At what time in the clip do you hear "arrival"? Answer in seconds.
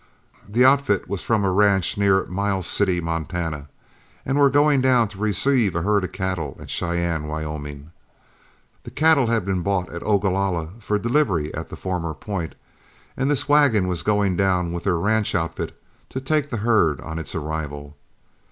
17.35-17.95